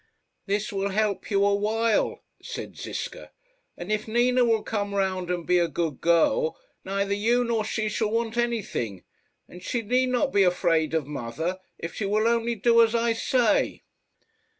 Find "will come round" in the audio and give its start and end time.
4.43-5.29